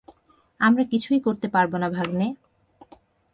[0.59, 2.27] আমরা কিছুই করতে পারবো না ভাগ্নে।